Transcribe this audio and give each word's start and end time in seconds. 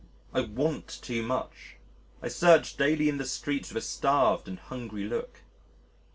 I 0.33 0.41
want 0.41 0.87
too 1.03 1.21
much.... 1.21 1.75
I 2.23 2.27
search 2.27 2.75
daily 2.75 3.07
in 3.07 3.19
the 3.19 3.25
streets 3.27 3.69
with 3.69 3.83
a 3.83 3.85
starved 3.85 4.47
and 4.47 4.57
hungry 4.57 5.03
look. 5.03 5.41